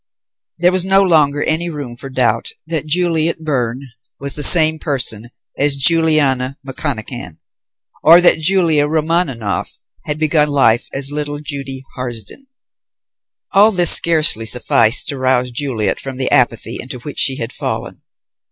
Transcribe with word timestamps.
There 0.57 0.71
was 0.71 0.83
no 0.83 1.03
longer 1.03 1.43
any 1.43 1.69
room 1.69 1.95
for 1.95 2.09
doubt 2.09 2.53
that 2.65 2.87
Juliet 2.87 3.43
Byrne 3.43 3.81
was 4.19 4.33
the 4.33 4.41
same 4.41 4.79
person 4.79 5.29
as 5.59 5.75
Juliana 5.75 6.57
McConachan, 6.65 7.37
or 8.01 8.19
that 8.19 8.39
Julia 8.39 8.87
Romaninov 8.87 9.77
had 10.05 10.17
begun 10.17 10.47
life 10.47 10.87
as 10.91 11.11
little 11.11 11.37
Judy 11.39 11.83
Harsden. 11.95 12.47
All 13.51 13.71
this 13.71 13.91
scarcely 13.95 14.47
sufficed 14.47 15.07
to 15.09 15.19
rouse 15.19 15.51
Juliet 15.51 15.99
from 15.99 16.17
the 16.17 16.31
apathy 16.31 16.79
into 16.81 16.97
which 17.01 17.19
she 17.19 17.35
had 17.37 17.53
fallen. 17.53 18.01